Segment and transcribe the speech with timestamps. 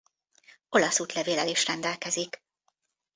[0.69, 2.43] Olasz útlevéllel is rendelkezik.